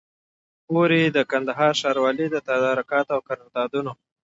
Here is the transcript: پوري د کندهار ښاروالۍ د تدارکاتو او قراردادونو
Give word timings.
پوري 0.65 1.01
د 1.15 1.17
کندهار 1.31 1.71
ښاروالۍ 1.81 2.27
د 2.31 2.37
تدارکاتو 2.47 3.11
او 3.15 3.21
قراردادونو 3.27 3.91